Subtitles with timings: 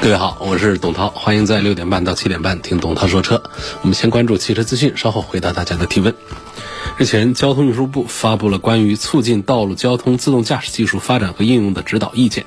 [0.00, 3.42] 各位好，我是董涛，欢迎在六点半到七点半听董涛说车。
[3.82, 6.14] 我们先关注汽车资讯，稍后回答大家的提问。
[6.96, 12.46] 日前，交通运输部发布了关于促进道路交通自动驾驶技术发展和应用的指导意见。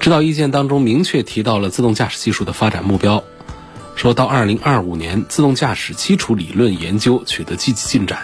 [0.00, 3.22] 指导意见当中明确提到了自动驾驶技术的发展目标。
[4.04, 8.18] 说到二零二五年，自动驾驶基础理论研究取得积极进展，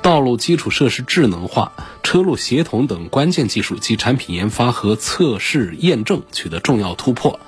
[0.00, 1.72] 道路基础设施智能化、
[2.04, 7.40] 车路协同等关键技术及产品研发和测试验证取得重要突破，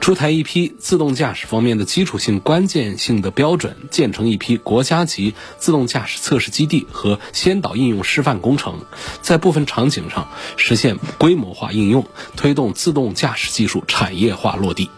[0.00, 8.82] 出台一批自动驾驶方面的基础性关键性的标准，建成一批国家级自动驾驶测试基地和先导应用示范工程，
[9.20, 14.90] 在部分场景上实现规模化应用，推动自动驾驶技术产业化落地。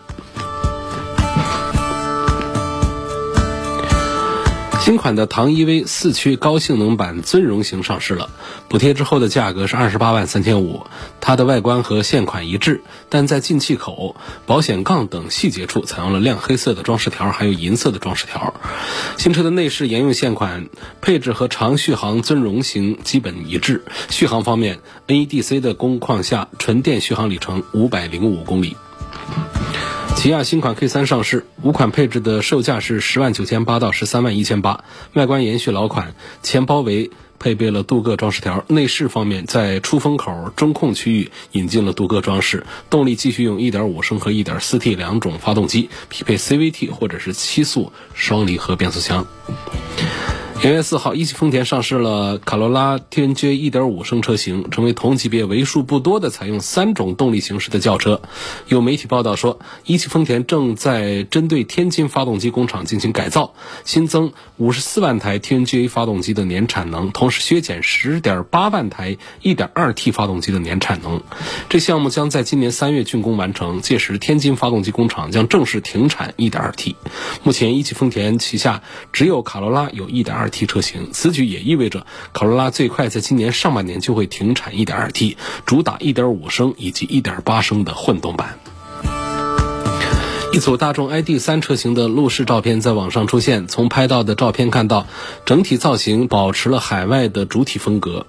[4.88, 8.30] 新款的唐 EV 四驱高性能版尊荣型上市了，
[8.70, 10.86] 补贴之后的价格是二十八万三千五。
[11.20, 14.16] 它的外观和现款一致，但在进气口、
[14.46, 18.54] 保险杠等细节处采用了亮黑色的装饰条，还有银色的装饰条。
[19.18, 20.70] 新车的内饰沿用现款
[21.02, 23.84] 配置和长续航尊荣型基本一致。
[24.08, 28.74] 续航方面，NEDC 的工况下，纯电续航里程五百零五公里。
[30.18, 38.64] 起亚新款 K 三上市，五款配置的售价是十万九千八到十三万一千八，外观延续老款，前包围配备了镀铬装饰条。
[38.66, 42.66] 内饰方面，在出风口、中控区域引进了镀铬装饰。
[42.90, 49.24] 动力继续用1.5升和 1.4T 两种发动机，匹配 CVT 或者是七速双离合变速箱。
[50.60, 58.20] 元月四号，一汽丰田上市了卡罗拉 TNGA 1.5升车型，成为同级别为数不多的采用三种动力形式的轿车。
[58.66, 71.22] 有媒体报道说，一汽丰田正在针对天津发动机工厂进行改造，新增54万台 TNGA 发动机的年产能，同时削减10.8万台 1.2T 发动机的年产能。
[71.68, 76.96] 这项目将在今年三月竣工完成，届时天津发动机工厂将正式停产 1.2T。
[77.44, 78.82] 目前，一汽丰田旗下
[79.12, 80.08] 只有卡罗拉有
[80.48, 80.58] 1.2T。
[80.58, 88.58] T 车型，此举也意味着卡罗拉最快在今年上半年就会停产 1.2T，主打1.5升以及1.8升的混动版。
[90.52, 95.06] 一组大众 ID.3 车型的路试照片在网上出现，从拍到的照片看到，
[95.44, 98.26] 整体造型保持了海外的主体风格。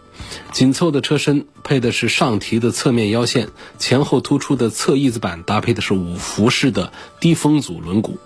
[0.52, 3.48] 紧凑的车身配的是上提的侧面腰线，
[3.80, 8.18] 前后突出的侧翼子板搭配的是五辐式的低风阻轮毂。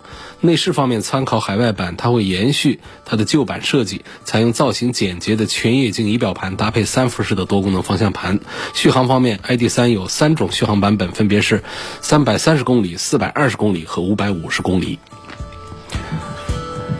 [0.45, 8.41] 内饰方面参考海外版，它会延续它的旧版设计，采用造型简洁的全液晶仪表盘搭配三辐式的多功能方向盘。
[8.73, 11.63] 续航方面，ID.3 有三种续航版本，分别是
[12.01, 14.99] 三百三十公里、四百二十公里和五百五十公里。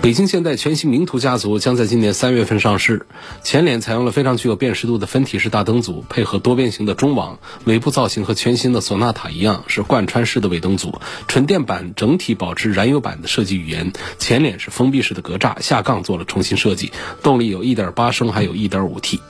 [0.04, 3.06] 北京现代全新名图家族将在今年三月份上市，
[3.42, 11.00] 前脸采用了非常具有辨识度的分体式大灯组，配合多边形的中网，尾部造型和全新的索纳塔一样，是贯穿式的尾灯组。
[11.30, 16.92] 纯电版整体保持燃油版的设计语言，前脸是封闭式的格栅，下杠做了重新设计，
[17.22, 19.22] 动力有1.8升，还有一点五 T。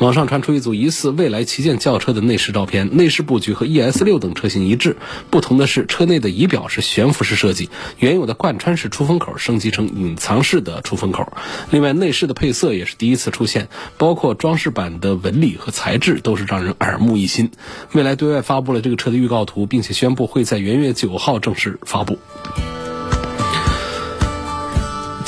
[0.00, 4.96] 网上传出一组疑似未来旗舰轿车的内饰照片，内饰布局和 ES 六等车型一致，
[5.28, 11.32] 不同的是车内的仪表是悬浮式设计，原有的贯穿式出风口升级成隐藏式的出风口。
[11.72, 17.50] 另外，内饰的配色也是第一次出现，包括装饰板的纹理和材质都是让人耳目一新。
[17.92, 22.20] 未来对外发布了这个车的预告图，并且宣布会在元月九号正式发布。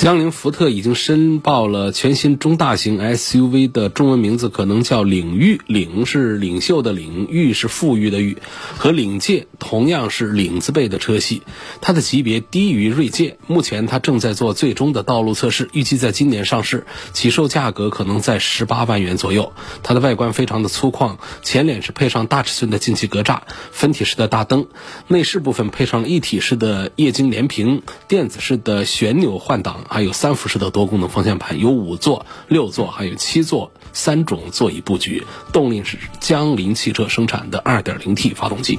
[0.00, 5.60] 江铃福特已经申报了全新中大型 SUV 的中文名字，可能叫领域。
[5.66, 8.38] 领是领袖的领，域是富裕的域，
[8.78, 11.42] 和领界同样是领字辈的车系。
[11.82, 19.52] 它的级别低于锐界，目前它正在做最终的道路测试，预计在今年上市，起售价格可能在十八万元左右。
[19.82, 24.66] 它的外观非常的粗犷，前脸是配上大尺寸的进气格栅，分体式的大灯，
[25.08, 29.84] 内饰部分配上了一体式的液晶连屏，电子式的旋钮换挡。
[29.90, 35.26] 还有三辐式的多功能方向盘，有五座、六座，还有七座三种座椅布局。
[35.52, 38.78] 动力是江铃汽车生产的 2.0T 发动机。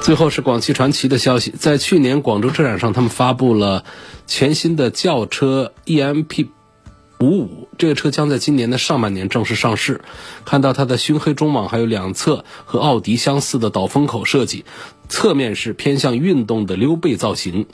[0.00, 3.84] 最后是广汽传祺的消息，在去年广州车展上，他们发布了
[4.26, 6.48] 全新的轿车 EMP。
[7.20, 10.00] 五五，这个车将在今年的上半年正式上市。
[10.44, 14.64] 看到它的熏黑中网，还有两侧和奥迪相似的导风口设计，
[15.08, 17.66] 侧面是偏向运动的溜背造型。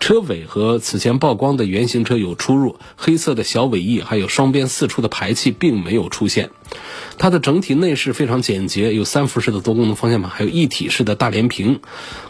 [0.00, 6.50] 车尾和此前曝光的原型车有出入，黑色的小尾翼还有双边四出的排气并没有出现。
[7.18, 11.80] 它的整体内饰非常简洁，有三辐式的多功能方向盘，还有一体式的大连屏。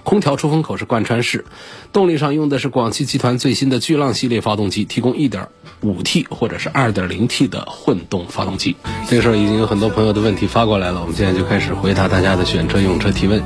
[0.03, 1.47] 空调出风口是贯穿式。
[1.95, 8.77] 动力上用的是广汽集团最新的巨浪系列发动机，提供 1.5T 或者是 2.0T 的混动发动机。
[9.09, 13.43] 这个时候已经有很多朋友的问题发过来了，我们现在就开始回答大家的选车用车提问。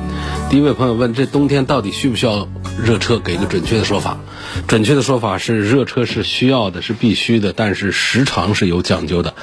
[0.51, 2.49] 第一位朋友问：这冬天到底需不需要
[2.83, 3.19] 热车？
[3.19, 4.19] 给个准确的说法。
[4.67, 9.35] 准确的说法是，热车是需要的，是必须的，但是时长是有讲究的。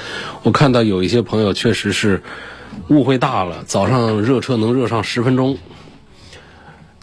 [0.43, 2.21] 我看到有一些朋友确实是
[2.87, 5.57] 误会大了，早上热车能热上十分钟，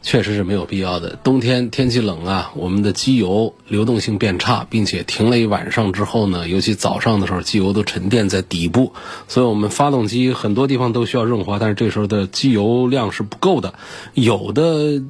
[0.02, 1.18] 确实是没有必要的。
[1.22, 8.92] 冬天天气冷啊，我们的机油流动性变差，并且停了一晚上之后呢，尤其早上的时候，机油都沉淀在底部，
[9.28, 13.74] 所以我们发动机很多地方都需要润滑，但是这时候的机油量是不够的，
[14.14, 15.02] 有的。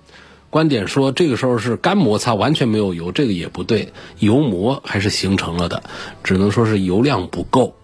[0.53, 5.85] 观点说，这个时候是干摩擦，完全没有油，这个也不对，油膜还是形成了的，
[6.25, 7.77] 只能说是油量不够。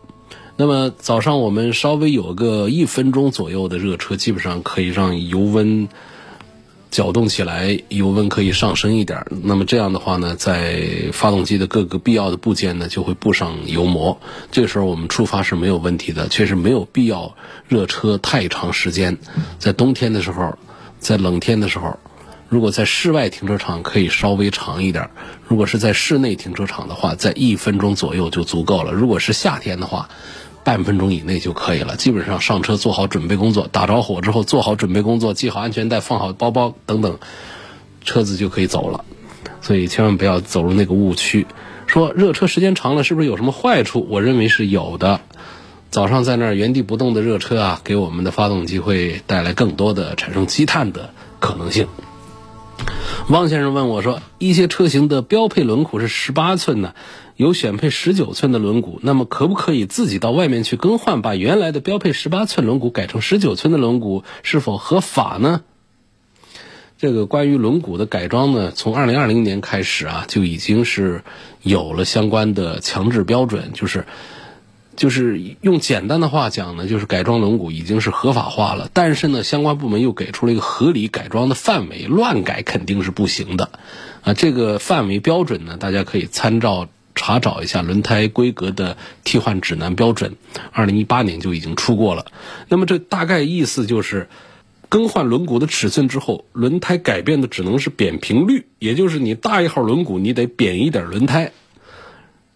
[0.57, 5.87] 那么早上我们稍微有个一分钟左右的热车，基本上可以让油温
[6.91, 9.27] 搅动起来，油温可以上升一点。
[9.43, 14.19] 那么这样的话呢，在发动机的各个必要的部件呢，就会布上油膜。
[14.51, 17.37] 这个时候我们出发是没有问题的，确实没有必要
[17.69, 19.19] 热车太长时间。
[19.59, 20.57] 在冬天的时候，
[20.99, 21.99] 在冷天的时候。
[22.49, 25.11] 如果在室外停车场可以稍微长一点，
[25.49, 28.93] 如果是在室内停车场的话，在一分钟左右就足够了。
[28.93, 30.09] 如果是夏天的话，
[30.67, 31.95] 半分钟以内就可以了。
[31.95, 37.21] 基本上上车做好准备工作，打着火之后做好准备工作，系好安全带，放好包包等等，
[38.05, 39.05] 车子就可以走了。
[39.63, 41.47] 所以千万不要走入那个误区。
[41.87, 44.05] 说热车时间长了是不是有什么坏处？
[44.11, 45.21] 我认为是有的。
[45.93, 51.87] 早上在那儿原地不动的热车啊，给我们的发动机会带来更多的产生积碳的可能性。
[53.29, 56.95] 汪先生问我说：“一些车型的标配轮毂是十八寸的，
[57.35, 65.63] 有选配十九寸的轮毂，那么可不可以自己到外面去更换，把原来的标配十八寸轮毂改成十九寸的轮毂，是否合法呢？”
[66.99, 71.25] 这个关于轮毂的改装呢，从二零二零年开始啊，就已经是
[71.63, 74.07] 有了相关的强制标准，就是。
[74.97, 78.91] 就是用简单的话讲呢，就是改装轮毂已经是合法化了。
[78.93, 83.71] 但是呢，相关部门又给出了一个合理改装的范围，乱改肯定是不行的。
[84.23, 90.37] 啊，这个范围标准呢，大家可以参照查找一下轮胎规格的替换指南标准，
[90.73, 92.27] 二零一八年就已经出过了。
[92.69, 94.29] 那么这大概意思就是，
[94.89, 101.53] 更换轮毂的尺寸之后，轮胎改变的只能是扁平率，也就是你大一号轮毂，你得扁一点轮胎，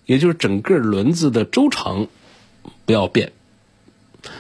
[0.07, 2.09] 也就是整个轮子的周长。
[2.91, 3.31] 不要变。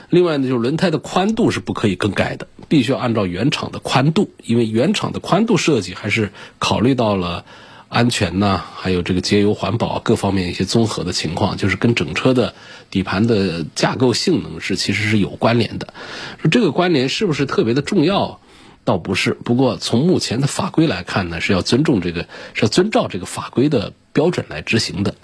[0.09, 7.45] 另外呢，就是轮胎的宽度是不可以更改的，必须要按照原厂的宽度，因为原厂的宽度设计还是考虑到了
[7.89, 12.55] 安全呐，还有这个节油环保各方面一些综合的情况，就是跟整车的
[12.91, 15.95] 底盘的架构性能是其实是有关联的。
[16.43, 18.41] 说这个关联是不是特别的重要？
[18.83, 19.35] 倒不是。
[19.35, 22.23] 不过从目前的法规来看呢，是要尊重这个，
[22.55, 25.15] 是要遵照这个法规的标准来执行的。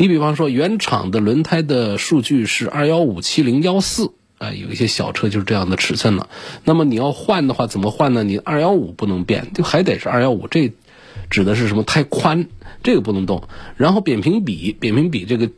[0.00, 6.28] 你比方说，原厂的轮胎的数据是二幺五七零幺四，啊，有一些小车就是这样的尺寸了。
[6.62, 8.22] 那么你要换的话，怎么换呢？
[8.22, 10.46] 你二幺五不能变，就还得是二幺五。
[10.46, 10.72] 这
[11.30, 11.82] 指的是什么？
[11.82, 12.46] 太宽
[12.84, 13.48] 这个不能动。
[13.76, 15.50] 然后扁平比，扁平比这个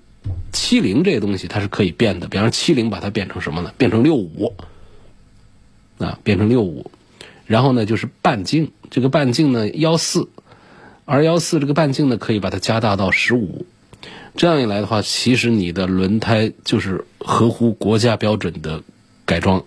[0.52, 2.26] 七零这个东西它是可以变的。
[2.26, 3.74] 比方说七零把它变成什么呢？
[3.76, 4.54] 变成六五，
[5.98, 6.90] 啊，变成六五。
[7.44, 10.30] 然后呢，就是半径，这个半径呢幺四，
[11.04, 13.66] 二幺四这个半径呢可以把它加大到十五。
[14.36, 18.82] 这样一来的话，其实你的轮胎就是合乎国家标准的
[19.26, 19.62] 改装，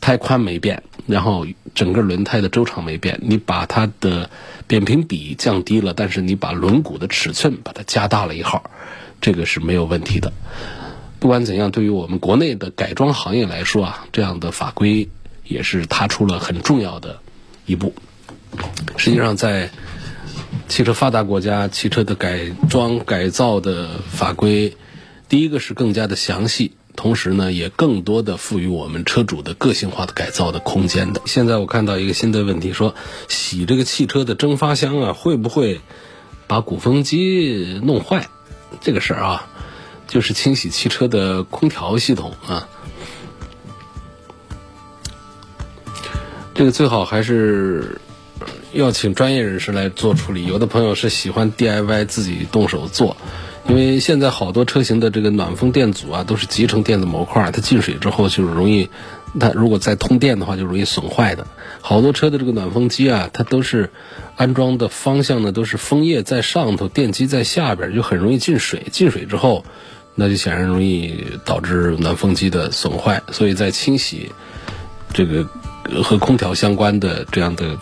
[0.00, 4.28] 胎宽没变，然后整个轮胎的周长没变，你把它的
[4.66, 8.70] 扁平比降低了，但是你把轮毂的尺寸把它加大了一号，
[9.20, 10.32] 这个是没有问题的。
[11.20, 15.08] 不管怎样，对于我们国内的改装行业来说啊，这样的法规
[15.44, 17.20] 也是踏出了很重要的
[17.66, 17.94] 一步。
[18.96, 19.70] 实际上在。
[20.68, 24.76] 汽车发达国家，汽车的改装改造的法规，
[25.28, 31.20] 第一个是更加的详细，同时呢，也更多的赋予我们车主的个性化的改造的空间的。
[31.26, 32.94] 现在我看到一个新的问题，说
[33.28, 35.80] 洗这个汽车的蒸发箱啊，会不会
[36.46, 38.28] 把鼓风机弄坏？
[38.80, 39.50] 这个事儿啊，
[40.08, 42.68] 就是清洗汽车的空调系统啊，
[46.54, 48.00] 这个最好还是。
[48.72, 50.46] 要请专业人士来做处理。
[50.46, 53.16] 有的朋友是喜欢 DIY 自己动手做，
[53.68, 58.88] 因为现在好多车型的这个暖风电阻啊，都是集成电子模块，它进水之后就容易，
[59.38, 61.46] 它如果再通电的话，就容易损坏的。
[61.80, 63.90] 好多车的这个暖风机啊，它都是
[64.36, 68.86] 安装的方向呢，都是风叶在上头，电机在下边，就很容易进水。
[68.90, 69.64] 进水之后，
[70.14, 73.22] 那就显然容易导致暖风机的损坏。
[73.32, 74.30] 所以在清洗
[75.12, 75.46] 这个
[76.02, 77.76] 和空调相关的这样的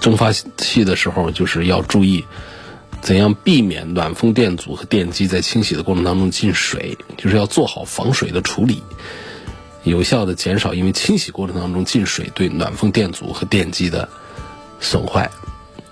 [0.00, 2.24] 蒸发器的时候，就是要注意。
[3.02, 6.98] 怎样避免暖风电阻和电机在清洗的过程当中进水？
[7.16, 8.82] 就是要做好防水的处理，
[9.84, 14.06] 有效的减少因为清洗过程当中进水对暖风电阻和电机的
[14.80, 15.30] 损坏。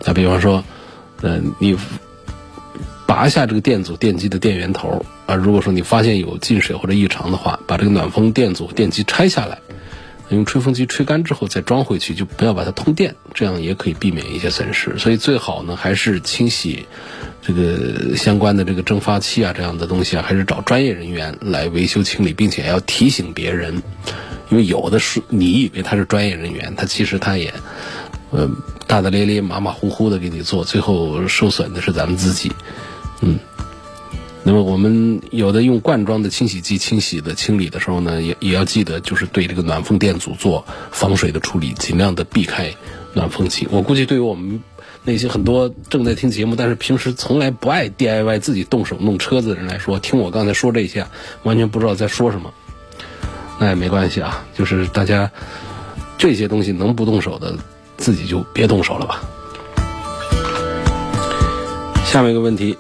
[0.04, 0.62] 那比方说，
[1.22, 1.78] 呃，你
[3.06, 9.58] 拔下这个电阻电机的电源头啊，如果说你发现有进水或者异常的话，把这个暖风电阻电机拆下来。
[10.30, 14.98] 用吹风机吹干之后再装回去，就不要把它通电，这样也可以避免一些损失。
[14.98, 16.86] 所以最好呢，还是清洗
[17.40, 23.82] 这个相关的这个蒸发器啊这样的东西啊，还是找专业人员来维修清理，并且要提醒别人，
[24.50, 27.54] 因为有的是你以为他是专业人员，他其实他也
[28.30, 28.50] 呃
[28.86, 32.52] 大大咧咧、马马虎虎的给你做，最后受损的是咱们自己，
[33.22, 33.38] 嗯。
[34.48, 42.74] 那么我们有的用罐装的清洗剂清洗的清理的时候呢，也也要记得，就是对这个暖风电阻做防水的处理，尽量的避开
[43.12, 43.68] 暖风机。
[43.70, 44.62] 我估计对于我们
[45.04, 51.06] 那些很多正在听节目，但是平时从来不爱 DIY 自己动手弄车子的人来说，听我刚才说这些，
[51.42, 52.50] 完全不知道在说什么。
[53.60, 55.30] 那也没关系啊，就是大家
[56.16, 57.54] 这些东西能不动手的，
[57.98, 59.22] 自己就别动手了吧。
[62.06, 62.74] 下面一个问题。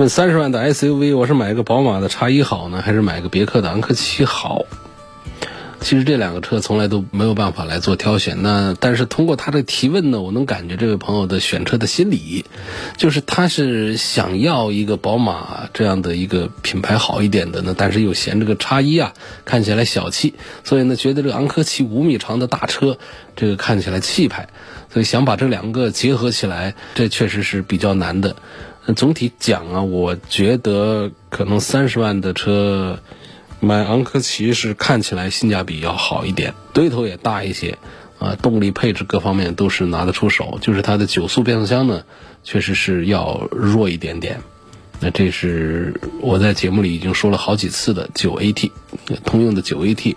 [0.00, 4.64] 问三十万的 SUV，我是买个宝马的叉一好呢，还是买个别克的昂科旗好？
[5.82, 8.42] 其实这两个车从来都没有办法来做挑选。
[8.42, 12.46] 那但是通过他的提问呢，我能感觉这位朋友的选车的心理，
[12.96, 19.12] 就是他是想要一个宝马这样的一个品牌好一点的呢，但是又嫌这个叉一啊
[19.44, 20.32] 看起来小气，
[20.64, 22.96] 所以呢觉得这个昂科旗五米长的大车
[23.36, 24.48] 这个看起来气派，
[24.90, 28.36] 所以想把这两个结合起来，这确实是比较难的。
[28.94, 33.00] 总体讲啊，我觉得可能三十万的车
[33.60, 37.78] 买昂科旗是看起来性价比要好一点，堆头也大一些，
[38.18, 40.58] 啊，动力配置各方面都是拿得出手。
[40.60, 42.04] 就是它的九速变速箱呢，
[42.42, 44.40] 确实是要弱一点点。
[45.00, 48.70] 那这是我在节目里已经说了好几次的九 AT，
[49.24, 50.16] 通用的九 AT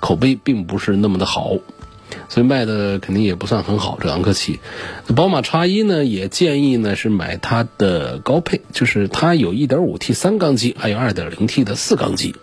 [0.00, 1.56] 口碑并不是那么的好。
[2.34, 4.58] 所以卖的肯定也不算很好，这昂科旗。
[5.14, 12.34] 宝马叉一呢，也建议呢是买它的高配，就是它有 1.5T 三缸机，还有 2.0T 的四缸机，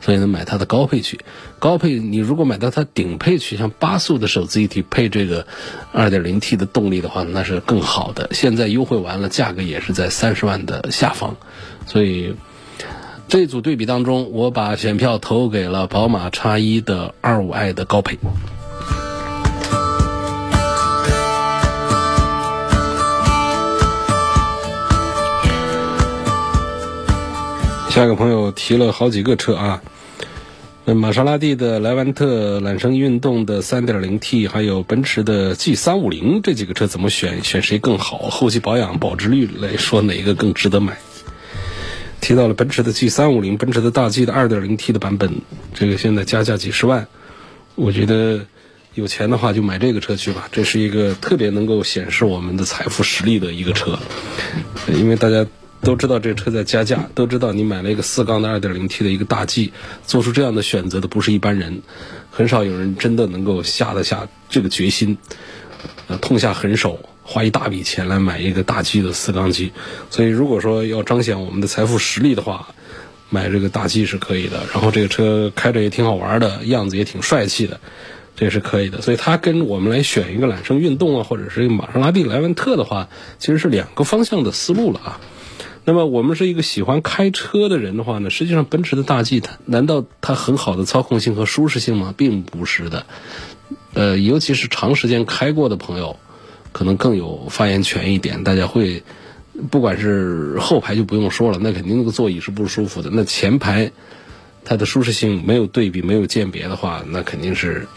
[0.00, 1.18] 所以呢买它的高配去。
[1.58, 5.44] 高配你如果买到它顶配去，像八速的手自一体配这个
[5.92, 8.30] 2.0T 的动力的话，那是更好的。
[8.30, 11.34] 现在优惠完了，价格也是在三十万的下方，
[11.88, 12.36] 所以
[13.26, 18.20] 这组对比当中，我把选票投给了宝马叉一的 25i 的高配。
[27.92, 29.82] 下一个朋友提了好几个车啊，
[30.86, 37.44] 那玛莎拉蒂的莱万特、揽胜运动的 3.0T，还有奔驰的 G350 这几个车怎么选？
[37.44, 38.16] 选谁更好？
[38.16, 40.96] 后期保养保值率来说，哪个更值得买？
[42.22, 45.42] 提到了奔驰的 G350，奔驰的大 G 的 2.0T 的版本，
[45.74, 47.08] 这个现在加价几十万，
[47.74, 48.46] 我觉得
[48.94, 50.48] 有钱的话就买这个车去吧。
[50.50, 53.98] 这是一个特别能够显示我们的财富实力的一个车，
[54.88, 55.44] 因为大家。
[55.82, 59.72] 都知道这车在加价，都知道你买了一个四缸的二点零 T 的一个大 G，
[60.06, 61.82] 做出这样的选择的不是一般人，
[62.30, 65.18] 很少有人真的能够下得下这个决心，
[66.06, 69.72] 呃，痛下狠手，花一大笔钱来买一个大 G 的四缸机。
[70.08, 72.68] 所以，如果说要彰显我们的财富实力的话，
[73.28, 74.62] 买这个大 G 是可以的。
[74.72, 77.80] 然后这个车开着也挺好玩的，样子也挺帅气的，
[78.36, 79.00] 这也是可以的。
[79.02, 83.08] 所以它跟我们来选一个揽胜运动啊，或者是一个玛莎拉蒂莱万特的话，
[83.40, 85.20] 其实是两个方向的思路了啊。
[85.84, 92.14] 那么我们是一个喜欢开车的人的话呢，实际上奔驰的大 G 它难道它很好的操控性和舒适性吗？
[92.16, 93.04] 并不是的，
[93.92, 96.16] 呃，尤其是长时间开过的朋友，
[96.70, 98.44] 可能更有发言权一点。
[98.44, 99.02] 大家会，
[99.72, 103.10] 不管是后排就不用说了，那肯定那个座椅是不舒服的。
[103.12, 103.90] 那前排
[104.64, 107.88] 它的舒适性没有对比、没有鉴别的话，那肯定是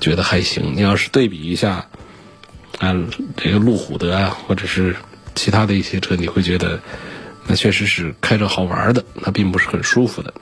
[0.00, 0.72] 觉得还行。
[0.74, 1.86] 你要是对比一下，
[2.78, 2.96] 啊，
[3.36, 4.96] 这个路虎的啊，或者是。
[5.38, 6.80] 其他的一些车，你会觉得
[7.46, 10.34] 那确实是开着好玩的，那并不是很舒服的。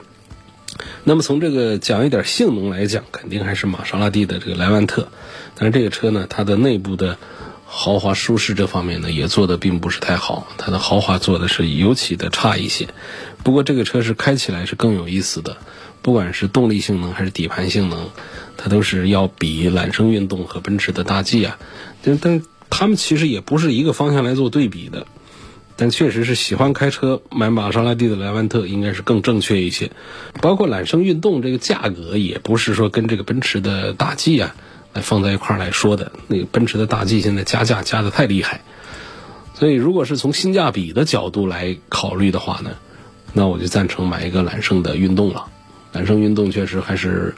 [1.04, 5.08] 那么从这个讲一点性能来讲，肯定还是玛莎拉蒂的这个莱万特。
[5.54, 7.16] 但是这个车呢，它的内部的
[7.64, 12.88] 豪华舒适这方面呢，也做的并不是太好，它的豪华做的是尤其的差一些。
[13.44, 15.56] 不过这个车是开起来是更有意思的，
[16.02, 18.10] 不管是动力性能还是底盘性能，
[18.56, 21.58] 它都是要比揽胜运动和奔驰的大 G 啊，
[22.02, 25.06] 但但他们其实也不是一个方向来做对比的。
[25.78, 29.90] 但确实是喜欢开车买玛莎拉蒂的莱万特应该是更正确一些，
[30.40, 34.56] 包括揽胜运动这个价格也不是说跟这个奔驰的大 G 啊
[34.94, 38.62] 来放在一块儿来说的，那个奔驰的大 G 现在加价加的太厉害，
[39.52, 42.70] 所以如果是从性价比的角度来考虑的话呢，
[43.34, 45.44] 那我就赞成买一个揽胜的运动了，
[45.92, 47.34] 揽胜运动确实还是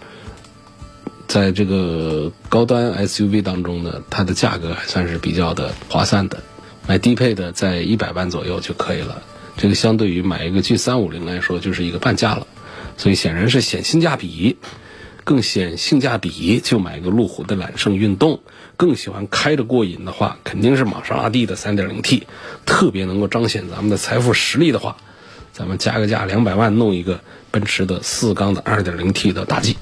[1.29, 6.43] 在这个高端 SUV 当中呢，它的价格还算是比较的划算的。
[6.87, 9.23] 买低配的在一百万左右就可以了，
[9.59, 12.47] 这个相对于买一个 G 三五零来说就是一个半价了，
[12.97, 14.57] 所以显然是显性价比，
[15.23, 18.41] 更显性价比就买一个路虎的揽胜运动，
[18.79, 22.27] 更喜欢开着过瘾的话，肯定是玛莎拉蒂的三点零 T，
[22.65, 24.97] 特别能够彰显咱们的财富实力的话，
[25.53, 27.21] 咱们加个价两百万弄一个
[27.51, 29.77] 奔驰的四缸的二点零 T 的大 G。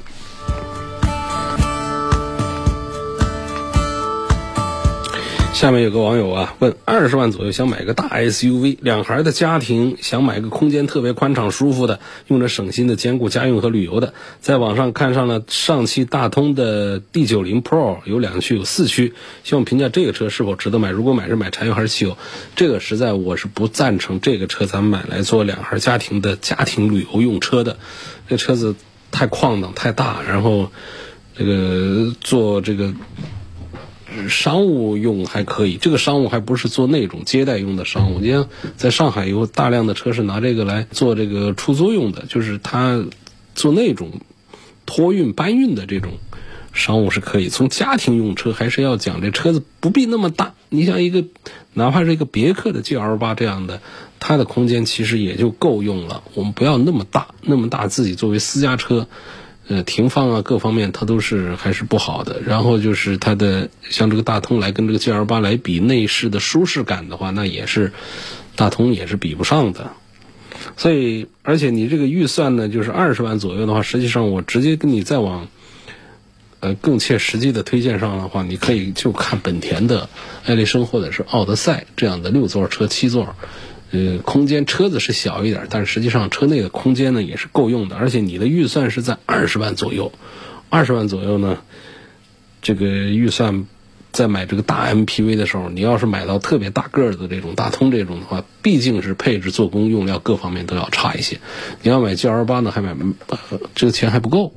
[5.56, 14.12] 下面有个网友啊问：二十万左右想买个大 SUV，两孩的家庭想买个空间特别宽敞、舒服的，用着省心的，兼顾家用和旅游的。
[14.38, 20.90] 在网上看上了上汽大通的 D90 Pro，有两驱，有四驱，希望评价这个车是否值得买。
[20.90, 22.18] 如果买是买柴油还是汽油？
[22.54, 27.78] 这个实在我是不赞成这个车咱们买来做两孩家庭的家庭旅游用车的。
[28.28, 28.74] 这车子
[29.10, 30.70] 太旷荡、太大，然后
[31.34, 32.92] 这个做这个。
[34.28, 38.18] 商务用还可以，这个商务还不是做那种接待用的商务。
[38.20, 43.04] 你像在上海有大量的车是拿这个来做这个出租用的，就是它
[43.54, 44.10] 做那种
[44.84, 46.12] 托运搬运的这种
[46.72, 47.48] 商务是可以。
[47.48, 50.54] 从家庭用车还是要讲，这车子不必那么大。
[50.68, 51.24] 你像一个
[51.74, 53.80] 哪怕是一个别克的 GL 八这样的，
[54.18, 56.22] 它的空间其实也就够用了。
[56.34, 59.06] 我们不要那么大，那么大自己作为私家车。
[59.68, 62.40] 呃，停放啊，各方面它都是还是不好的。
[62.46, 67.92] 然后就是它的像这个大通来跟这个 G L 八来比内饰的舒适感的话，那也是
[68.54, 69.90] 大通也是比不上的。
[70.76, 75.48] 所以，而且你这个预算呢，就是二十万左右的话，实际上我直接跟你再往
[76.60, 80.08] 呃更切实际的推荐上的话，你可以就看本田的
[80.44, 83.34] 艾力绅或者是奥德赛这样的六座车、七座。
[83.92, 90.10] 呃，空间车子是小一点，但是实际上车内的空间呢也是够用的，而且你的预算是在二十万左右，
[90.68, 91.58] 二十万左右呢，
[92.62, 93.64] 这个预算
[94.10, 101.38] 在买这个大 MPV 的时候，你要是买到特别大个儿的这种大通这种的话，毕竟是配置、做工、用料各方面都要差一些。
[101.82, 102.96] 你要买 GL 八呢，还买
[103.76, 104.52] 这个钱还不够，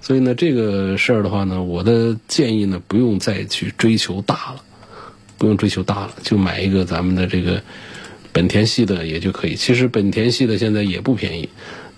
[0.00, 4.62] 所以呢，这个事儿的话呢，我的建议呢，不用再去追求大了，
[5.36, 7.60] 不用追求大了，就买一个咱们的这个。
[8.38, 11.48] 本田系的也就可以，其实本田系的现在也不便宜，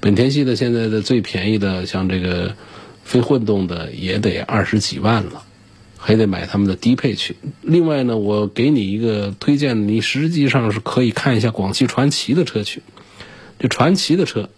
[0.01, 2.57] 本田系的现在的最便宜的像这个
[3.05, 5.43] 非混动的也得二十几万了，
[5.99, 7.37] 还得买他们的低配去。
[7.61, 12.83] 另外呢，我给你一个推荐，你实际上是可以看一下广汽传祺的车去，
[13.59, 14.49] 就传祺的车，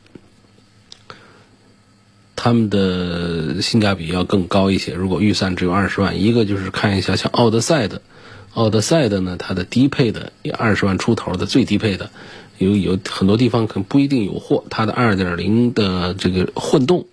[2.37, 4.95] 他们的性价比要更高一些。
[4.95, 8.03] 如果预算只有二十万，一个就是看一下像奥德赛的。
[8.55, 12.11] 奥德赛的呢，它的低配的也二十万出头的最低配的，
[12.59, 14.65] 有有很多地方可能不一定有货。
[14.69, 17.07] 它的二点零的这个混动，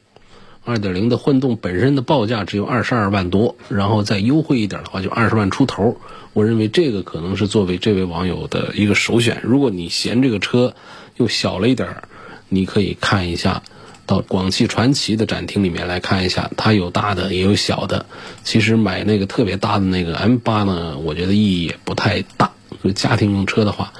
[0.65, 5.97] 二点零的混动本身的报价只有二十二万多，然后再优惠一点的话就二十万出头。
[6.34, 9.39] 我认为这个可能是作为这位网友的一个首选。
[9.43, 10.75] 如果你嫌这个车
[11.15, 12.04] 又小了一点，
[12.49, 13.63] 你可以看一下。
[14.09, 18.07] 到广汽传祺的展厅里面来看一下，它有大的也有小的。
[18.43, 22.49] 其实买那个特别大的那个 M 八呢，我觉得意义也不太大。
[22.83, 23.93] 就家庭用车的话，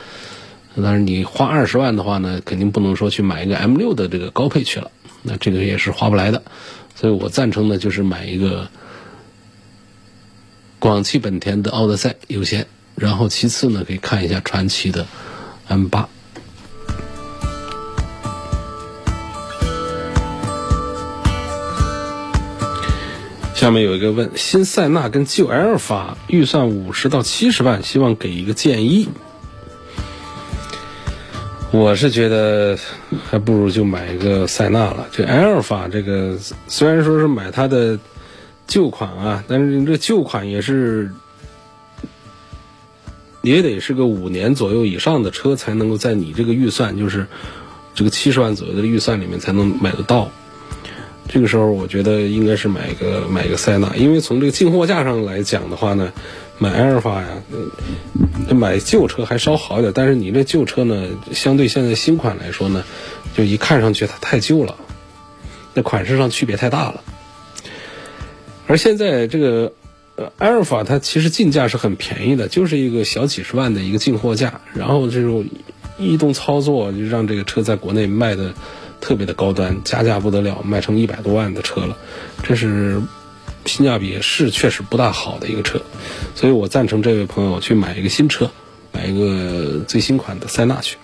[0.76, 4.90] 但是你花二十万的话呢，肯定不能说去买一个 M 六的这个高配去了，
[5.22, 6.42] 那这个也是花不来的。
[6.96, 8.68] 所以我赞成呢，就是买一个
[10.80, 15.06] 广汽本田的奥德赛优先，然后其次呢，可以看一下传祺的
[15.68, 16.10] M 八。
[23.60, 29.10] 下面有一个问：新塞纳跟旧埃尔法，预算五十到七十万，希望给一个建议。
[31.72, 32.80] 我是觉得
[33.30, 35.06] 还不如就买一个塞纳了。
[35.12, 38.00] 这埃尔法这个虽然说是买它的
[38.66, 41.12] 旧款啊，但是这旧款也是
[43.42, 47.28] 也得是个五年左右以上的车才能够在你这个预算，就是
[47.94, 50.32] 这个七十万左右的预算里面才能买得到。
[51.32, 56.12] 这个时候我觉得应该是买一个买一个塞纳，因为从这个进货价上来讲的话呢，
[56.58, 57.28] 买阿尔法呀，
[58.50, 62.84] 买旧车还稍好一点，但是你这旧车呢，相对现在新款来说呢，
[63.38, 64.76] 就一看上去它太旧了，
[65.76, 67.04] 那款式上区别太大了。
[68.66, 69.74] 而现在这个
[70.16, 75.46] 呃阿尔法它其实进价是很便宜的，就是一个小几十万的一个进货价，然后这种
[76.00, 78.56] 移动操作就让这个车在国内卖的。
[79.02, 81.98] 特别的高端，加价不得了，卖成一百多万的车了，
[82.44, 83.02] 这是
[83.66, 85.82] 性价比是确实不大好的一个车，
[86.36, 88.50] 所以我赞成这位朋友去买一个新车，
[88.92, 90.98] 买一个最新款的塞纳去。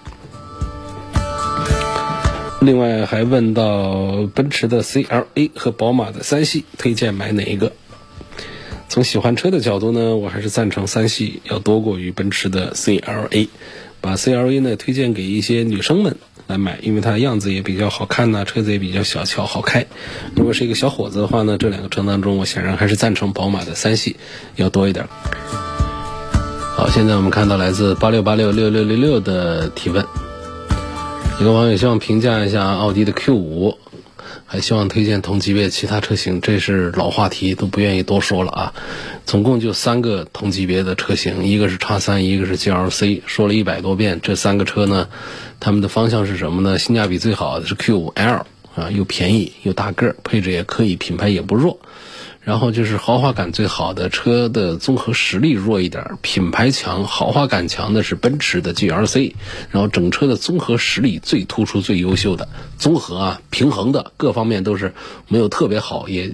[2.61, 7.71] 另外还问到奔驰的 CLA 和宝马的三系，推荐买哪一个？
[8.89, 13.49] 从喜欢车的角度呢，我还是赞成三系要多过于奔驰的 CLA，
[14.01, 16.17] 把 CLA 呢推荐给一些女生们。
[16.47, 19.85] 来买，因为它的样子也比较好看呐，车子也比较小巧好开。
[20.35, 24.15] 如果是一个小伙子的话呢，这两个车当中，我显然还是赞成宝马的三系
[24.55, 25.07] 要多一点。
[26.75, 30.05] 好，现在我们看到来自八六八六六六六六的提问，
[31.39, 33.77] 一个网友希望评价一下奥迪的 Q 五。
[34.61, 38.73] 希望推荐同级别其他车型，这是老话题，都不愿意多说了啊。
[39.25, 44.19] 总共就三个同级别的车型，一个是叉三，一个是 GLC，说了一百多遍。
[44.21, 45.09] 这三个车呢，
[45.59, 46.77] 他们的方向是什么呢？
[46.79, 51.79] 性价比最好的是 Q 五 L 啊，又便宜又大个儿，配置也可以，品牌也不弱。
[52.45, 59.33] 然后就是豪华感最好的车的综合实力弱一点，品牌强、豪华感强的是奔驰的 GLC。
[59.71, 64.93] 然后整车的综合实力最突出、最优秀的综合啊，平衡的各方面都是
[65.27, 66.31] 没有特别好，也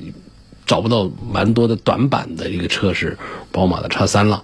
[0.65, 3.17] 找不到蛮多的短板的一个车是
[3.53, 4.43] 宝马的叉三了。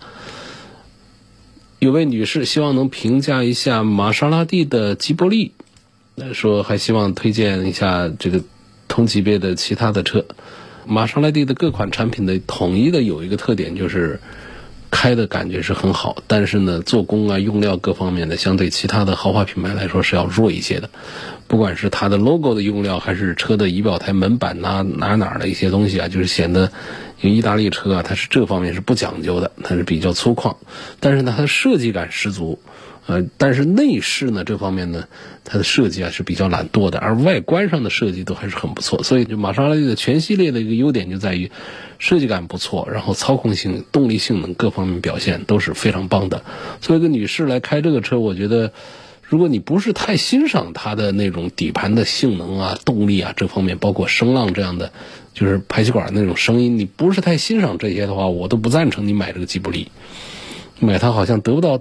[1.79, 5.51] 有位女士希望能评价一下玛莎拉蒂的吉博利，
[6.33, 8.41] 说还希望推荐一下这个
[8.87, 10.25] 同级别的其他的车。
[10.87, 14.19] 玛莎拉蒂的各款产品的统一的有一个特点，就是
[14.89, 20.89] 开的感觉是很好，但是呢，做工啊、用料各方面的，相对其他的豪华品牌来说是要弱一些的。
[21.47, 26.71] 不管是它的 logo 的用料，还是车的仪表台门板呐哪哪的一些东西啊，就是显得，
[27.21, 30.55] 因为意大利车啊，它是这方面是不讲究的，它是比较粗犷，
[30.99, 32.59] 但是呢，它的设计感十足。
[33.07, 35.05] 呃，但是内饰呢这方面呢，
[35.45, 39.01] 它的设计啊是比较懒惰的，而外观上的设计都还是很不错。
[39.01, 41.49] 所以就玛莎拉蒂的全系列的一个优点就在于，
[41.99, 46.43] 设计感不错，然后操控性、动力性能各方面表现都是非常棒的。
[46.81, 48.73] 作为一个女士来开这个车，我觉得，
[49.23, 54.91] 如果你不是太欣赏它的那种底盘的性能啊、动力啊这方面，包括声浪这样的，
[55.33, 59.87] 就是排气管那种声音，你不是太欣赏这些的话，我都不赞成你买这个吉卜力。
[60.79, 61.79] 买它好像得不到，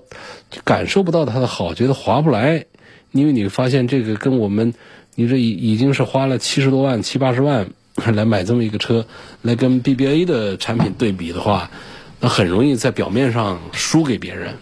[0.64, 2.66] 感受不到它的好，觉得划不来。
[3.12, 4.74] 因为你发现这个跟我们，
[5.14, 7.70] 你这已已经是花了七十多万、七八十万
[8.14, 9.06] 来买这么一个车，
[9.42, 11.70] 来跟 BBA 的产品对比的话，
[12.20, 14.56] 那很容易在表面上输给别人。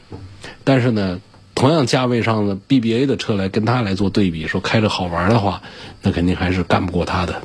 [0.62, 1.20] 但是呢，
[1.54, 5.62] 同样价位上的 BBA 的车来跟它来做对比，说开着好玩的话，
[6.02, 7.42] 那肯定还是干不过它的。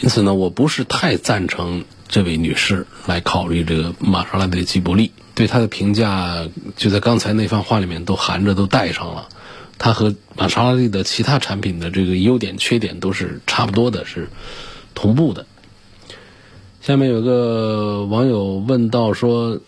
[0.00, 5.12] 因此呢，我不是太赞成这位女士来考虑这个玛莎拉蒂吉博力。
[5.34, 9.28] 对它的评价就在刚才那番话里面都含着都带上了，
[9.78, 14.28] 它和玛莎拉蒂的其他产品的这个优点缺点都是差不多的，是
[14.94, 15.46] 同步的。
[16.80, 19.58] 下面有个网友问到说，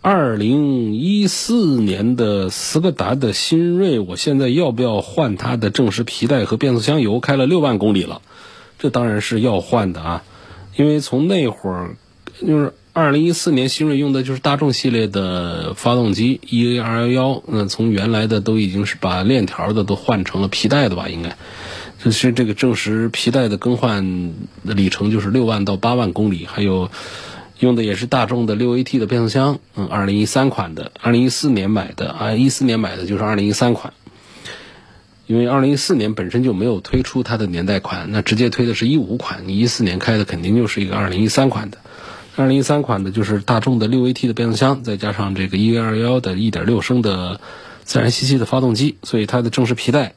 [0.00, 7.20] 二零一四年的斯柯达的新锐，我现在要不要换它的正时皮带和变速箱油？
[7.20, 8.22] 开了六万公里了，
[8.80, 10.24] 这当然是要换的啊，
[10.76, 11.94] 因为从那会儿
[12.40, 12.74] 就是。
[12.94, 21.08] 二零一四年新锐用的就是大众系列的发动机 E A 二幺幺，那从原来的都已经是把链条的都换成了皮带的吧？
[21.08, 21.34] 应该，
[22.04, 24.34] 就是这个正时皮带的更换
[24.66, 26.90] 的里程就是六万到八万公里，还有
[27.60, 33.94] 用的也是大众的六 A T 的变速箱，嗯，二零一三款的，二零一四年买的啊，一四年买的就是二零一三款，
[35.26, 41.78] 因为二零一四年本身就没有推出它的年代款，那直接推的是一五款，你一四年开的肯定就是一个二零一三款的。
[42.34, 47.40] 二零一三款的就是大众的六 AT 的变速箱，再加上这个 E 二幺的一点六升的
[47.84, 50.14] 自然吸气的发动机，所以它的正时皮带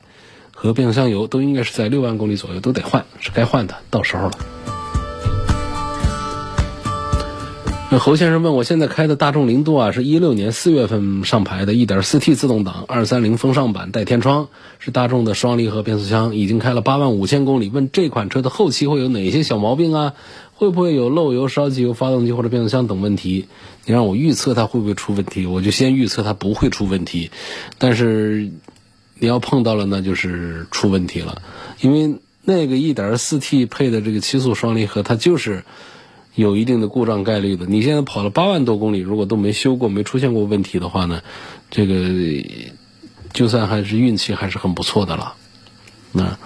[0.54, 4.55] 和变速箱油都应该是在六万公里左右都得换，是该换的，到时候了。
[7.92, 17.70] 那侯先生问我现在开的大众凌渡啊，是一六年四月份上牌的，一点四 T 自动挡，二三零风尚版带天窗，是大众的双离合变速箱，已经开了八万五千公里。
[17.70, 20.14] 问这款车的后期会有哪些小毛病啊？
[20.56, 23.46] 会不会有漏油、烧机油、发动机或者变速箱等问题？
[23.86, 27.30] 你让我预测它会不会出问题，我就先预测它不会出问题。
[27.78, 28.50] 但是
[29.20, 31.44] 你要碰到了，那就是出问题了。
[31.82, 35.66] 因为那个一点四 T 配的这个七速双离合，它就是
[36.36, 37.66] 有一定的故障概率的。
[37.66, 41.22] 你现在跑了八万多公里，如果都没修过、没出现过问题的话呢，
[41.72, 41.94] 这个
[43.34, 45.36] 就算还是运气还是很不错的了。
[46.12, 46.38] 那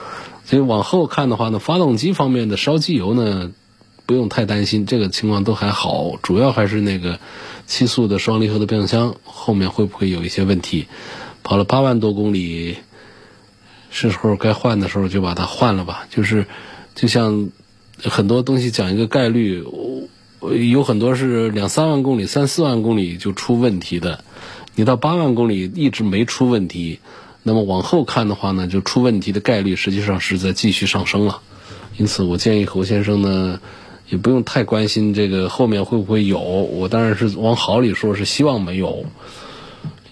[0.45, 3.52] 所以往后看的话呢，发动机方面的烧机油呢，
[4.06, 6.17] 不用太担心，这个情况都还好。
[6.21, 7.19] 主要还是那个
[7.67, 10.88] 七速的双离合的变速箱后面会不会有一些问题？
[11.43, 12.78] 跑了八万多公里。
[13.91, 16.06] 是时候该换的时候就把它换了吧。
[16.12, 16.45] 就是，
[16.93, 17.49] 就像
[18.04, 19.64] 很多东西讲一个概率，
[20.72, 24.24] 有很多是两三万公里、三四万公里就出问题的。
[24.76, 27.00] 你到八万公里一直没出问题，
[27.44, 31.42] 那么往后看的话呢，就出问题的概率实际上是在继续上升了。
[31.98, 33.60] 因此，我建议侯先生呢，
[34.08, 36.40] 也不用太关心这个后面会不会有。
[36.40, 39.06] 我当然是往好里说，是希望没有。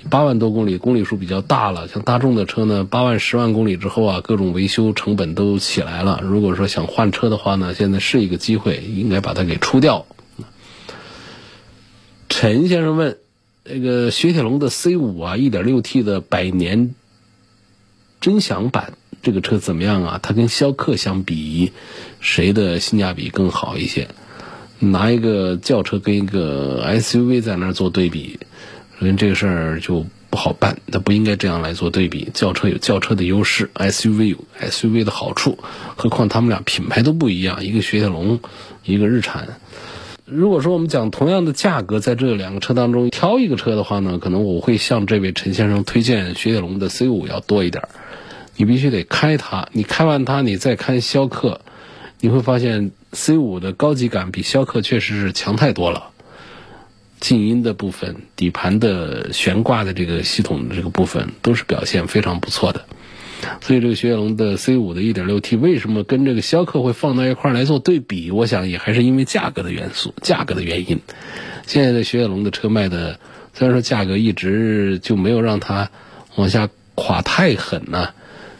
[0.09, 1.87] 八万多公里，公里数比较大了。
[1.87, 6.21] 像大众的车呢，八万、十万公里之后啊，各种维修成本都起来了。
[6.23, 10.05] 如果说想换车的话呢，现在是一个机会，应该把它给出掉。
[12.29, 13.17] 陈先生问：
[13.63, 16.95] 那个雪铁龙的 C 五啊，一点六 T 的百年
[18.21, 20.19] 臻享版，这个车怎么样啊？
[20.21, 21.71] 它跟逍客相比，
[22.19, 24.09] 谁的性价比更好一些？
[24.79, 28.39] 拿一个轿车跟一个 SUV 在那儿做对比。
[28.99, 32.31] 首先，这个事儿就不好办，它不应该这样来做对比。
[32.33, 35.59] 轿车有轿车的优势，SUV 有 SUV 的好处，
[35.95, 38.39] 何况他们俩品牌都不一样，一个雪铁龙，
[38.83, 39.59] 一个日产。
[40.25, 47.87] 如果说我们讲同样的价格，在这两个车当中挑一个车的话呢，可能我会向这位陈先生推荐雪铁龙的 C 五要多一点。
[48.55, 51.61] 你必须得开它，你开完它，你再开逍客，
[52.19, 56.09] 你会发现 C 五的高级感比逍客确实是强太多了。
[57.19, 62.85] 静音的部分、底盘的悬挂的这个系统的这个部分，都是表现非常不错的。
[63.61, 68.31] 所以这个雪铁龙的 C 五的 1.6T 为什么跟这个逍客会放到一块来做对比？
[68.31, 70.99] 我想也还是因为价格的元素、价格的原因。
[71.65, 73.19] 现在的雪铁龙的车卖的，
[73.53, 75.91] 虽然说价格一直就没有让它
[76.35, 78.09] 往下垮太狠呢，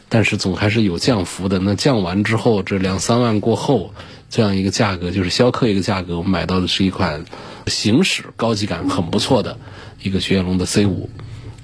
[0.10, 1.60] 但是总还是有降幅的。
[1.60, 3.94] 那降完之后，这两三万过后，
[4.30, 7.26] 这样一个价格就是逍客一个价格，我们买到的是一款。
[7.70, 9.58] 行驶高级感很不错的
[10.02, 11.10] 一个雪铁龙的 C 五，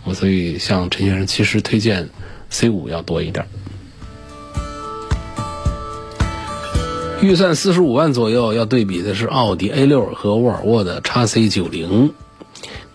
[0.03, 2.09] 我所以向陈先生其实推荐
[2.49, 3.45] C 五要多一点。
[7.21, 12.13] 预算四十五万左右，要对比的是奥迪 A 六和沃尔沃的 x C 九零。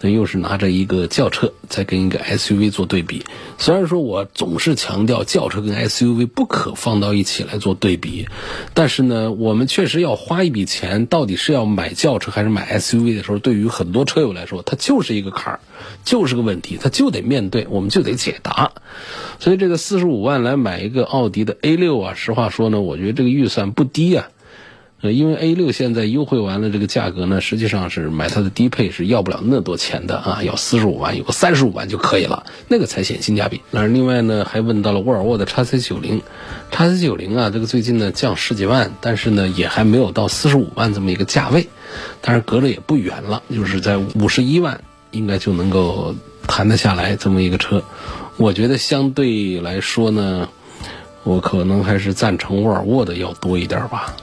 [0.01, 3.25] 那又是拿着一个轿车在跟一个 SUV 做对比。
[3.61, 8.29] 虽然说我总是强调轿车跟 SUV 不可放到一起来做对比，
[8.73, 15.61] 但是呢，我们确实要花一笔钱，到底是要买轿车还是买 SUV 的时候，对于很多车友来说，它就是一个坎儿，
[16.05, 18.71] 就是个问题，它就得面对，我们就得解答。
[19.41, 24.29] 所以这个四十五万来买一个奥迪的 A 六啊，实话说呢，我觉得这个预算不低啊。
[25.01, 33.61] 呃，因为 A 六现在优惠完了，这个价格呢，实际上是买它的低配是要不了那多钱的啊，要四十五万，有个三十五万就可以了，那个才显性价比。
[33.71, 36.23] 那另外呢，还问到了沃尔沃的 x C 九零
[36.71, 41.69] ，x C 九零啊，这个最近呢降十几万，但是呢也还没有到四十五万这么一个价位，
[42.21, 44.81] 但是隔着也不远了，就是在五十一万
[45.13, 46.17] 应该就能够
[46.49, 47.85] 谈得下来这么一个车。
[48.37, 50.49] 我觉得相对来说呢，
[51.23, 54.17] 我可能还是赞成沃尔沃的要多一点吧。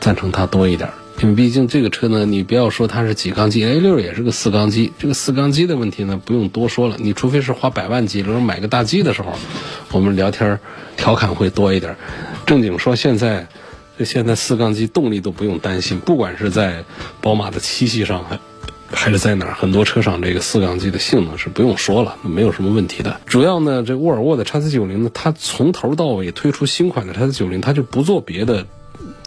[0.00, 0.88] 赞成它多一点，
[1.20, 4.90] 因为毕竟这个车呢，你不要说它是几缸机，A 六也是个四缸机。
[4.98, 6.96] 这个四缸机的问题呢，不用多说了。
[6.98, 9.34] 你除非是花百万级，比如买个大 G 的时候，
[9.92, 10.58] 我们聊天
[10.96, 11.94] 调侃会多一点。
[12.46, 13.46] 正经说，现在
[13.98, 16.84] 这现在四缸机动力都不用担心，不管是在
[17.20, 18.38] 宝马的七系上，还
[18.90, 23.20] 还是在哪儿，很多车上这个四缸机的性能是不用说了，没有什么问题的。
[23.26, 28.66] 主要呢，这沃尔沃的 x C 九零呢，它从头到尾推出新款的 x C 九零，它就不做别的。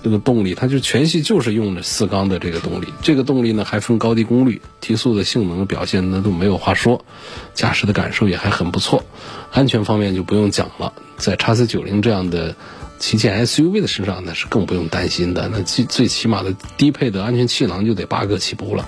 [0.03, 7.05] 这个动力，它就全系就是用的四缸的这个动力，这个动力呢还分高低功率，提速的性能表现那都没有话说，
[7.53, 9.03] 驾驶的感受也还很不错，
[9.51, 12.55] 安全方面就不用讲了，在叉 C 九零这样的
[12.99, 18.87] 旗舰 SUV 的身上那是更不用担心的，那最最起码的低配的安全气囊就得八个起步了，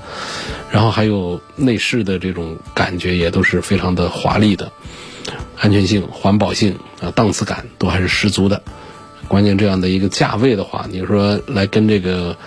[0.69, 4.71] 然后还有内饰的这种感觉也都是非常的华丽的，
[5.57, 8.61] 安全性、环保性啊、档次感都还是十足的。
[9.27, 12.37] 关键这样的一个价位的话，你说来跟这个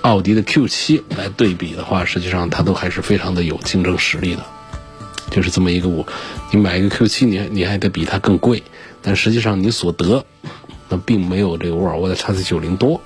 [0.00, 4.42] 奥迪的 Q 七来对比的话，实际上它都还是非常的有竞争实力的。
[5.30, 6.06] 就是这么一个我，
[6.50, 8.62] 你买一个 Q 七，你你还得比它更贵，
[9.02, 10.24] 但实际上你所得
[10.88, 13.00] 那并没有这个沃尔沃的 x C 九零多。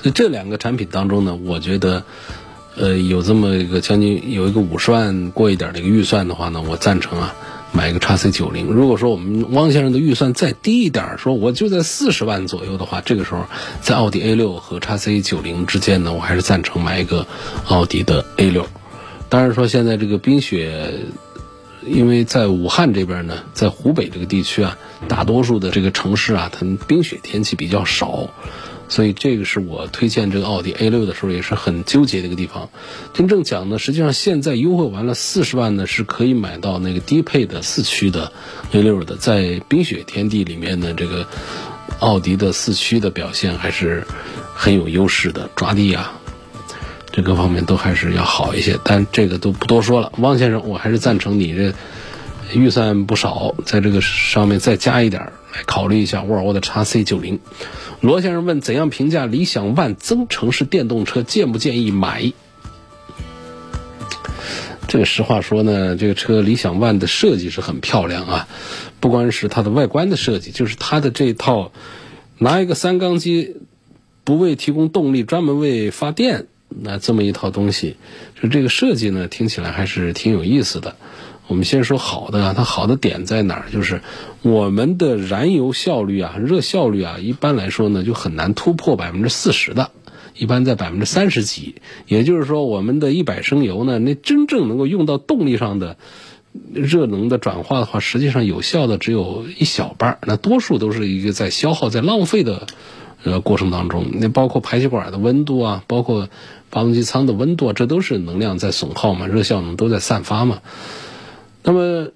[0.00, 2.04] 所以这两个产品当中呢，我觉得，
[2.76, 7.34] 呃，有这么一个将近有一个五十万过一点的一个预算的话呢，我赞成啊。
[7.76, 8.68] 买一个叉 C 九零。
[8.68, 13.44] 如果说我们汪先生的预算再低一点，说我就在四十万左右的话，这个时候
[13.82, 17.26] 在奥迪 A 六和叉 C 九零之间呢，我还是赞成买一个
[17.66, 18.66] 奥迪的 A 六。
[19.28, 20.94] 当然说现在这个冰雪，
[21.84, 28.30] 因为在武汉这边呢，在湖北这个地区啊，大多数的这个城市啊，它冰雪天气比较少。
[28.88, 32.70] 所以这个是我推荐这个奥迪 A 六的时候也是很纠结的一个地方。
[33.12, 38.32] 真正讲呢，实际上现在优惠完了四十万呢，是可以买到那个低配的四驱的
[38.72, 39.16] A 六的。
[39.16, 41.26] 在冰雪天地里面呢，这个
[41.98, 44.06] 奥迪的四驱的表现还是
[44.54, 46.20] 很有优势的，抓地啊，
[47.10, 48.78] 这各方面都还是要好一些。
[48.84, 50.12] 但这个都不多说了。
[50.18, 51.74] 汪先生，我还是赞成你这
[52.54, 55.32] 预算不少，在这个上面再加一点来
[55.64, 57.40] 考虑一下沃尔沃的 x C 九零。
[58.00, 61.22] 罗先生问：怎样评价理想 ONE 增程式电动车？
[61.22, 62.32] 建不建议买？
[64.88, 68.48] 这个实话说呢，这个车理想 ONE 的设计是很漂亮啊，
[69.00, 71.72] 不光是它的外观的设计，就是它的这套
[72.38, 73.56] 拿一个三缸机，
[74.22, 77.96] 不为提供动力，专门为发电，那这么一套东西，
[78.40, 80.94] 就这个设计呢，听起来还是挺有意思的。
[81.48, 83.64] 我们先说好的，它好的点在哪儿？
[83.72, 84.02] 就是
[84.46, 89.90] 我们的燃油效率啊，热效率啊，一般来说呢就很难突破百分之四十的，
[90.36, 91.74] 一般在百分之三十几。
[92.06, 95.96] 也就是说，我们的一百升油呢，那真正能够用到动力上的
[96.72, 102.68] 热能的转化的话，实际上有效的只有一小半，那多数都是一个在消耗、在浪费的
[103.24, 104.06] 呃过程当中。
[104.12, 106.28] 那包括排气管的温度啊，包括
[106.70, 110.60] 发动机舱的温度，啊，这都是能量在损耗嘛，热效能都在散发嘛。
[111.64, 112.10] 那么，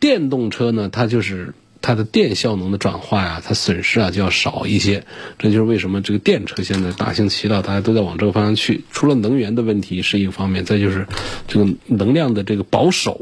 [0.00, 0.88] 电动车呢？
[0.88, 1.52] 它就是
[1.84, 5.04] 它的电效能的转化呀，它损失啊就要少一些。
[5.38, 8.84] 这就是为什么这个电车现在大行其道，大家都在往这个方向去。
[8.90, 11.06] 除了能源的问题是一个方面，再就是
[11.46, 13.20] 这个能量的这个保守、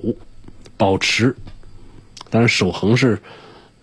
[0.76, 1.34] 保持，
[2.30, 3.18] 当然守恒是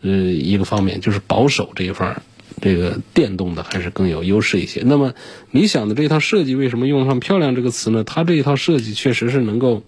[0.02, 2.22] 呃一个方面，就是保守这一块，
[2.62, 4.82] 这个电动的还是更有优势一些。
[4.86, 5.14] 那么
[5.52, 8.06] 理想的这一套设计为什么用上“漂亮”这个词呢？
[8.06, 9.84] 它这一套设计确实是能够。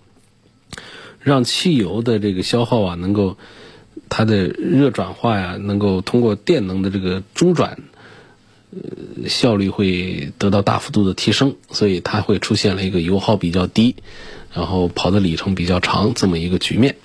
[1.23, 3.37] 让汽油的这个消耗啊，能够
[4.09, 7.77] 它的热转化呀，能够通过电能的这个中转，
[8.71, 13.95] 呃，效率会得到大幅度的提升，所以它会出现了一个油耗比较低，
[14.53, 16.97] 然后跑的里程比较长这么一个局面。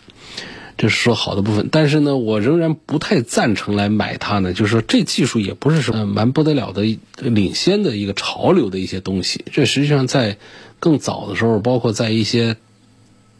[0.77, 4.53] 这是说好的部分，但是呢，我仍然不太赞成来买它呢。
[4.53, 9.44] 就是说，这技术也不是什么蛮不得了的领先的一个潮流的一些东西。
[9.53, 10.38] 这实际上在
[10.81, 12.57] 更早的时候，包括在一些。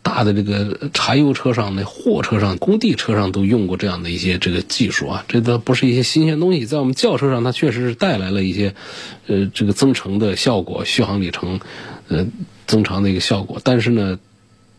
[0.07, 6.65] 大的这个柴油车上、那货车上、工地车上都用过这样的一些这个技术啊，这都不是一些新鲜东西。
[6.65, 8.73] 在我们轿车上，它确实是带来了一些，
[9.27, 11.59] 呃，这个增程的效果、续航里程，
[12.07, 12.25] 呃，
[12.69, 13.61] 增长的一个效果。
[13.65, 14.21] 但是呢，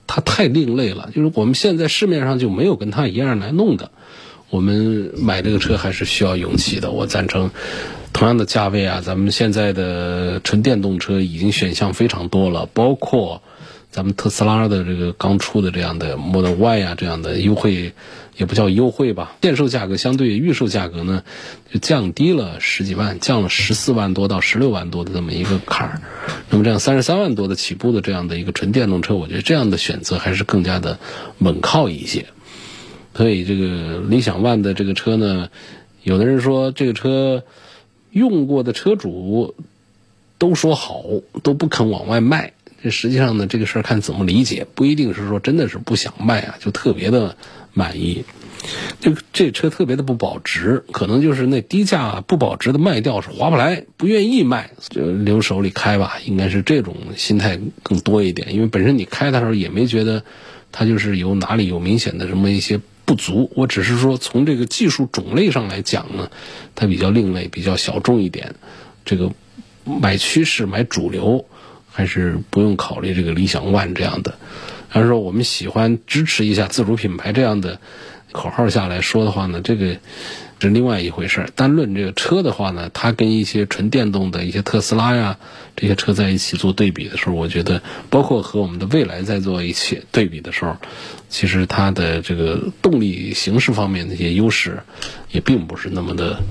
[0.07, 3.91] 它太另类了，就是我们现在市面上就没有跟它一样来弄的。
[4.49, 6.91] 我们买这个车还是需要勇气的。
[6.91, 7.51] 我赞成，
[8.13, 13.41] 同样的价位啊，咱们现在的纯电动车已经选项非常多了，包括。
[13.89, 17.93] 咱们特斯拉的这个刚出的这样的 Model Y 啊，这样的优惠
[18.35, 21.23] 也不叫优惠吧，现售价格相对预售价格呢
[21.71, 26.01] 就降低了十几万，降了十四万多到十六万多的这么一个坎儿。
[26.49, 30.99] 那么这样三十三万多的起步的这样的一个纯电动车，我觉得这样的选择还是更加的
[31.39, 32.27] 稳靠一些。
[33.15, 35.49] 所以这个理想 ONE 的这个车呢，
[36.03, 37.43] 有的人说这个车
[38.11, 39.55] 用过的车主
[40.37, 41.03] 都说好，
[41.41, 42.53] 都不肯往外卖。
[42.83, 47.35] 这实际上呢，这个事儿看怎么理解，不一定是说真的是不想卖啊，就特别的
[47.73, 48.23] 满意。
[48.99, 58.53] 这这车特别的不保值，可能就是那低价不保值的卖掉是划不来，不愿意卖，就留手里开吧，应该是这种心态更多一点。
[58.53, 60.23] 因为本身你开的时候也没觉得
[60.71, 66.29] 它就是有哪里有明显的什么一些不足，我只是说从这个技术种类上来讲呢，
[66.75, 68.55] 它比较另类，比较小众一点。
[69.05, 69.31] 这个
[69.85, 71.45] 买趋势，买主流。
[71.97, 74.35] 还是不用考虑这个理想 ONE 这样的，
[74.87, 77.79] 还是说我们喜欢支持一下自主品牌这样的
[78.31, 79.61] 口号下来说的话呢？
[79.63, 79.97] 这个
[80.59, 81.49] 是另外一回事儿。
[81.55, 85.39] 单论这个车的话呢，它跟一些纯电动的一些特斯拉呀
[85.75, 87.81] 这些车在一起做对比的时候，我觉得
[88.11, 90.77] 包括和我们的未来在做一起对比的时候，
[91.29, 94.83] 其实它的这个动力形式方面的一些优势
[95.31, 96.43] 也并不是那么的。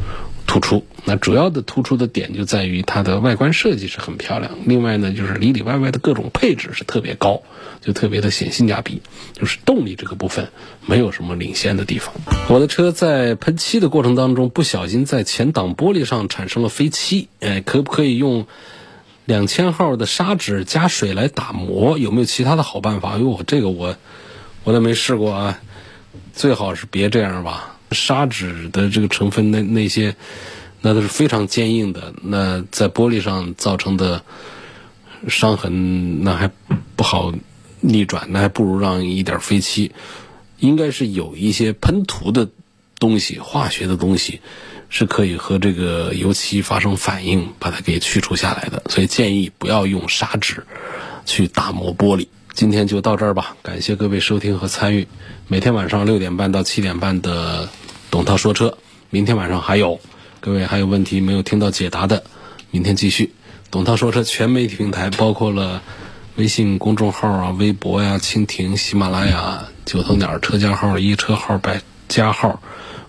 [0.46, 4.52] 突出，那主要的突出的点就在于它的外观设计是很漂亮。
[4.64, 7.42] 另外呢，就是里里外外的各种配置是特别高，
[7.80, 9.02] 就特别的显性价比。
[9.34, 10.48] 就是动力这个部分
[10.86, 12.14] 没有什么领先的地方。
[12.48, 18.46] 我的车在喷漆的过程当中不小心在前挡玻璃上产生了飞漆，哎，可不可以用
[19.26, 21.98] 两千号的砂纸加水来打磨？
[21.98, 23.18] 有没有其他的好办法？
[23.18, 23.96] 因为我这个我
[24.64, 25.60] 我都没试过啊。
[26.32, 27.75] 最好是别这样吧。
[27.92, 30.16] 砂纸的这个成分，那那些
[30.80, 34.22] 那都是非常坚硬的，那在玻璃上造成的
[35.28, 36.50] 伤痕，那还
[36.96, 37.32] 不好
[37.80, 39.92] 逆转，那还不如让一点飞漆。
[40.58, 42.48] 应该是有一些喷涂的
[42.98, 44.40] 东西，化学的东西
[44.88, 48.82] 是可以和这个油漆发生反应，把它给去除下来的。
[48.88, 50.64] 所以建议不要用砂纸
[51.26, 52.28] 去打磨玻璃。
[52.56, 55.06] 今天就到这儿吧，感谢各位收听和参与。
[55.46, 57.68] 每天晚上六点半到七点半的
[58.10, 58.78] 董涛说车，
[59.10, 60.00] 明天晚上还有，
[60.40, 62.24] 各位还有问题没有听到解答的，
[62.70, 63.34] 明天继续。
[63.70, 65.82] 董涛说车全媒体平台包括了
[66.36, 72.62] 微信公众号啊、微博呀、蜻蜓、喜马拉雅、九头鸟车架号、一车号、百家号、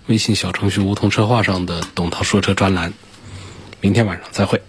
[0.08, 2.92] 微信小程序梧桐车话上的董涛说车专栏。
[3.80, 4.62] 明天晚上再会。